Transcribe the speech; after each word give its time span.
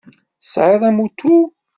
Tesɛiḍ 0.41 0.81
amuṭu? 0.89 1.37